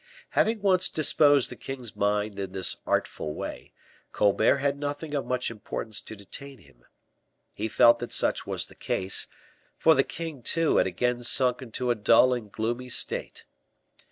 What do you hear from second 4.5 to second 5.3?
had nothing of